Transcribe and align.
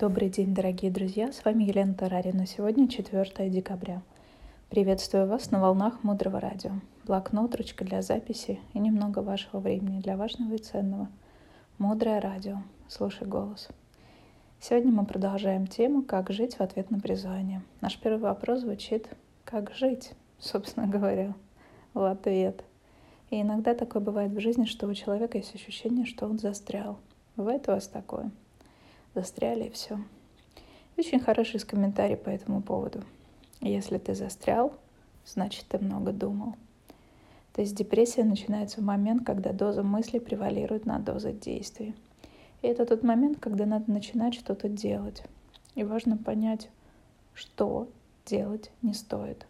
Добрый 0.00 0.30
день, 0.30 0.54
дорогие 0.54 0.90
друзья! 0.90 1.30
С 1.30 1.44
вами 1.44 1.64
Елена 1.64 1.92
Тарарина. 1.92 2.46
Сегодня 2.46 2.88
4 2.88 3.50
декабря. 3.50 4.00
Приветствую 4.70 5.26
вас 5.26 5.50
на 5.50 5.60
волнах 5.60 6.02
Мудрого 6.02 6.40
Радио. 6.40 6.70
Блокнот, 7.04 7.54
ручка 7.54 7.84
для 7.84 8.00
записи 8.00 8.60
и 8.72 8.78
немного 8.78 9.18
вашего 9.18 9.60
времени 9.60 10.00
для 10.00 10.16
важного 10.16 10.54
и 10.54 10.56
ценного. 10.56 11.10
Мудрое 11.76 12.18
Радио. 12.18 12.62
Слушай 12.88 13.28
голос. 13.28 13.68
Сегодня 14.58 14.90
мы 14.90 15.04
продолжаем 15.04 15.66
тему 15.66 16.02
«Как 16.02 16.30
жить 16.30 16.54
в 16.54 16.62
ответ 16.62 16.90
на 16.90 16.98
призвание». 16.98 17.60
Наш 17.82 17.98
первый 17.98 18.20
вопрос 18.20 18.60
звучит 18.60 19.06
«Как 19.44 19.70
жить?» 19.74 20.12
Собственно 20.38 20.86
говоря, 20.86 21.34
в 21.92 22.04
ответ. 22.04 22.64
И 23.28 23.42
иногда 23.42 23.74
такое 23.74 24.00
бывает 24.00 24.32
в 24.32 24.40
жизни, 24.40 24.64
что 24.64 24.86
у 24.86 24.94
человека 24.94 25.36
есть 25.36 25.54
ощущение, 25.54 26.06
что 26.06 26.24
он 26.24 26.38
застрял. 26.38 26.96
Бывает 27.36 27.68
у 27.68 27.72
вас 27.72 27.86
такое? 27.86 28.30
Застряли 29.14 29.64
и 29.64 29.70
все. 29.70 29.98
Очень 30.96 31.20
хороший 31.20 31.60
комментарий 31.60 32.16
по 32.16 32.28
этому 32.28 32.62
поводу. 32.62 33.02
Если 33.60 33.98
ты 33.98 34.14
застрял, 34.14 34.74
значит 35.26 35.66
ты 35.68 35.78
много 35.78 36.12
думал. 36.12 36.54
То 37.52 37.62
есть 37.62 37.74
депрессия 37.74 38.24
начинается 38.24 38.80
в 38.80 38.84
момент, 38.84 39.24
когда 39.24 39.52
доза 39.52 39.82
мысли 39.82 40.18
превалирует 40.18 40.86
над 40.86 41.04
дозой 41.04 41.32
действий. 41.32 41.94
И 42.62 42.66
это 42.66 42.86
тот 42.86 43.02
момент, 43.02 43.38
когда 43.40 43.66
надо 43.66 43.90
начинать 43.90 44.34
что-то 44.34 44.68
делать. 44.68 45.22
И 45.74 45.84
важно 45.84 46.16
понять, 46.16 46.68
что 47.34 47.88
делать 48.26 48.70
не 48.82 48.94
стоит. 48.94 49.46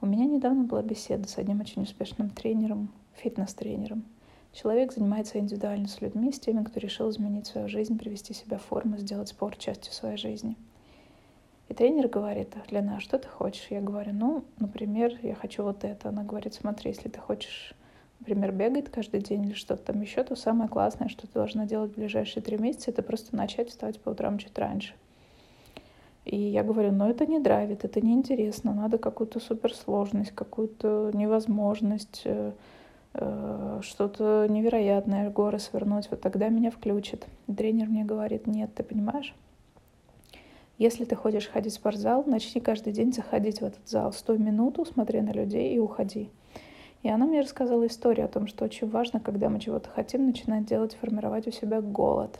У 0.00 0.06
меня 0.06 0.24
недавно 0.26 0.64
была 0.64 0.82
беседа 0.82 1.28
с 1.28 1.38
одним 1.38 1.60
очень 1.60 1.82
успешным 1.82 2.30
тренером, 2.30 2.90
фитнес-тренером– 3.14 4.04
Человек 4.60 4.92
занимается 4.92 5.38
индивидуально 5.38 5.86
с 5.86 6.00
людьми, 6.00 6.32
с 6.32 6.40
теми, 6.40 6.64
кто 6.64 6.80
решил 6.80 7.08
изменить 7.10 7.46
свою 7.46 7.68
жизнь, 7.68 7.96
привести 7.96 8.34
себя 8.34 8.58
в 8.58 8.62
форму, 8.62 8.96
сделать 8.96 9.28
спорт 9.28 9.56
частью 9.56 9.92
своей 9.92 10.16
жизни. 10.16 10.56
И 11.68 11.74
тренер 11.74 12.08
говорит, 12.08 12.56
Лена, 12.68 12.98
что 12.98 13.20
ты 13.20 13.28
хочешь? 13.28 13.68
Я 13.70 13.80
говорю, 13.80 14.12
ну, 14.14 14.42
например, 14.58 15.16
я 15.22 15.36
хочу 15.36 15.62
вот 15.62 15.84
это. 15.84 16.08
Она 16.08 16.24
говорит, 16.24 16.54
смотри, 16.54 16.90
если 16.90 17.08
ты 17.08 17.20
хочешь, 17.20 17.72
например, 18.18 18.50
бегать 18.50 18.90
каждый 18.90 19.20
день 19.20 19.44
или 19.44 19.52
что-то 19.52 19.92
там 19.92 20.00
еще, 20.00 20.24
то 20.24 20.34
самое 20.34 20.68
классное, 20.68 21.08
что 21.08 21.28
ты 21.28 21.34
должна 21.34 21.64
делать 21.64 21.92
в 21.92 21.94
ближайшие 21.94 22.42
три 22.42 22.58
месяца, 22.58 22.90
это 22.90 23.04
просто 23.04 23.36
начать 23.36 23.68
вставать 23.68 24.00
по 24.00 24.10
утрам 24.10 24.38
чуть 24.38 24.58
раньше. 24.58 24.92
И 26.24 26.36
я 26.36 26.64
говорю, 26.64 26.90
ну 26.90 27.08
это 27.08 27.26
не 27.26 27.38
драйвит, 27.38 27.84
это 27.84 28.00
неинтересно, 28.00 28.74
надо 28.74 28.98
какую-то 28.98 29.38
суперсложность, 29.38 30.32
какую-то 30.32 31.12
невозможность, 31.14 32.22
Э, 32.24 32.50
что-то 33.14 34.46
невероятное, 34.48 35.30
горы 35.30 35.58
свернуть, 35.58 36.08
вот 36.10 36.20
тогда 36.20 36.48
меня 36.48 36.70
включит. 36.70 37.26
Тренер 37.46 37.88
мне 37.88 38.04
говорит, 38.04 38.46
нет, 38.46 38.74
ты 38.74 38.82
понимаешь, 38.82 39.34
если 40.78 41.04
ты 41.04 41.16
хочешь 41.16 41.48
ходить 41.48 41.72
в 41.72 41.76
спортзал, 41.76 42.22
начни 42.24 42.60
каждый 42.60 42.92
день 42.92 43.12
заходить 43.12 43.60
в 43.60 43.64
этот 43.64 43.86
зал. 43.88 44.12
Стой 44.12 44.38
минуту, 44.38 44.84
смотри 44.84 45.20
на 45.20 45.32
людей 45.32 45.74
и 45.74 45.78
уходи. 45.80 46.30
И 47.02 47.08
она 47.08 47.26
мне 47.26 47.40
рассказала 47.40 47.86
историю 47.86 48.26
о 48.26 48.28
том, 48.28 48.46
что 48.46 48.64
очень 48.64 48.88
важно, 48.88 49.18
когда 49.18 49.48
мы 49.48 49.58
чего-то 49.58 49.88
хотим, 49.88 50.26
начинать 50.26 50.66
делать, 50.66 50.94
формировать 50.94 51.48
у 51.48 51.50
себя 51.50 51.80
голод. 51.80 52.38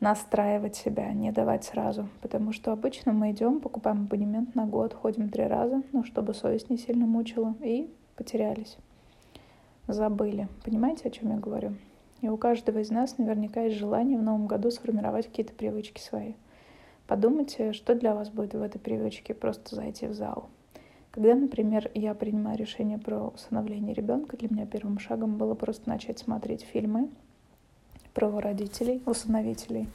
Настраивать 0.00 0.76
себя, 0.76 1.10
не 1.12 1.32
давать 1.32 1.64
сразу. 1.64 2.08
Потому 2.20 2.52
что 2.52 2.72
обычно 2.72 3.12
мы 3.12 3.30
идем, 3.30 3.60
покупаем 3.60 4.02
абонемент 4.02 4.54
на 4.54 4.66
год, 4.66 4.92
ходим 4.92 5.30
три 5.30 5.46
раза, 5.46 5.82
ну, 5.92 6.04
чтобы 6.04 6.34
совесть 6.34 6.68
не 6.68 6.76
сильно 6.76 7.06
мучила, 7.06 7.54
и 7.62 7.90
потерялись 8.16 8.76
забыли. 9.88 10.48
Понимаете, 10.64 11.08
о 11.08 11.10
чем 11.10 11.30
я 11.30 11.36
говорю? 11.36 11.74
И 12.20 12.28
у 12.28 12.36
каждого 12.36 12.78
из 12.78 12.90
нас 12.90 13.18
наверняка 13.18 13.62
есть 13.62 13.78
желание 13.78 14.18
в 14.18 14.22
новом 14.22 14.46
году 14.46 14.70
сформировать 14.70 15.26
какие-то 15.26 15.52
привычки 15.52 16.00
свои. 16.00 16.34
Подумайте, 17.06 17.72
что 17.72 17.94
для 17.94 18.14
вас 18.14 18.30
будет 18.30 18.54
в 18.54 18.62
этой 18.62 18.78
привычке 18.78 19.34
просто 19.34 19.74
зайти 19.74 20.06
в 20.06 20.14
зал. 20.14 20.48
Когда, 21.10 21.34
например, 21.34 21.90
я 21.94 22.14
принимаю 22.14 22.56
решение 22.56 22.96
про 22.96 23.28
усыновление 23.28 23.92
ребенка, 23.92 24.36
для 24.36 24.48
меня 24.48 24.66
первым 24.66 24.98
шагом 24.98 25.36
было 25.36 25.54
просто 25.54 25.88
начать 25.88 26.18
смотреть 26.18 26.62
фильмы 26.62 27.10
про 28.14 28.40
родителей, 28.40 29.02
усыновителей. 29.04 29.88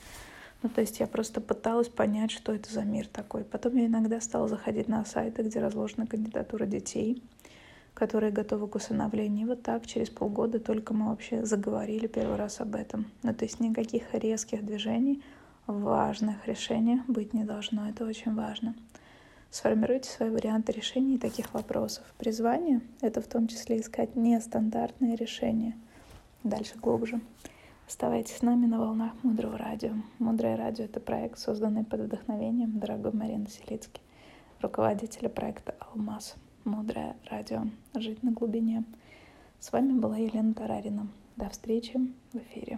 Ну, 0.63 0.69
то 0.69 0.81
есть 0.81 0.99
я 0.99 1.07
просто 1.07 1.39
пыталась 1.39 1.87
понять, 1.87 2.31
что 2.31 2.53
это 2.53 2.71
за 2.71 2.81
мир 2.81 3.07
такой. 3.07 3.43
Потом 3.43 3.77
я 3.77 3.85
иногда 3.85 4.19
стала 4.19 4.47
заходить 4.47 4.87
на 4.87 5.05
сайты, 5.05 5.43
где 5.43 5.59
разложена 5.59 6.07
кандидатура 6.07 6.65
детей, 6.65 7.23
которые 7.97 8.31
готовы 8.31 8.67
к 8.67 8.75
усыновлению. 8.75 9.47
Вот 9.47 9.63
так, 9.63 9.87
через 9.87 10.11
полгода 10.11 10.59
только 10.59 10.93
мы 10.93 11.09
вообще 11.09 11.43
заговорили 11.43 12.05
первый 12.05 12.35
раз 12.35 12.61
об 12.61 12.75
этом. 12.75 13.07
Ну, 13.23 13.33
то 13.33 13.43
есть 13.43 13.59
никаких 13.59 14.13
резких 14.13 14.63
движений, 14.63 15.23
важных 15.65 16.47
решений 16.47 17.01
быть 17.07 17.33
не 17.33 17.43
должно. 17.43 17.89
Это 17.89 18.05
очень 18.05 18.35
важно. 18.35 18.75
Сформируйте 19.49 20.11
свои 20.11 20.29
варианты 20.29 20.73
решений 20.73 21.17
таких 21.17 21.51
вопросов. 21.55 22.03
Призвание— 22.19 22.81
это 23.01 23.19
в 23.19 23.25
том 23.25 23.47
числе 23.47 23.79
искать 23.79 24.15
нестандартные 24.15 25.15
решения. 25.15 25.75
Дальше 26.43 26.77
глубже. 26.77 27.19
Оставайтесь 27.87 28.37
с 28.37 28.41
нами 28.43 28.67
на 28.67 28.77
волнах 28.77 29.13
Мудрого 29.23 29.57
радио. 29.57 29.93
Мудрое 30.19 30.55
радио— 30.55 30.85
это 30.85 30.99
проект, 30.99 31.39
созданный 31.39 31.83
под 31.83 32.01
вдохновением 32.01 32.77
дорогой 32.77 33.13
Марины 33.13 33.47
Селицки, 33.47 34.01
руководителя 34.61 35.29
проекта 35.29 35.73
«Алмаз». 35.79 36.35
Мудрое 36.67 37.15
радио. 37.31 37.61
Жить 37.95 38.23
на 38.23 38.31
глубине. 38.33 38.83
С 39.57 39.71
вами 39.71 39.97
была 39.97 40.17
Елена 40.17 40.53
Тарарина. 40.53 41.07
До 41.37 41.47
встречи 41.49 41.97
в 42.33 42.37
эфире. 42.39 42.77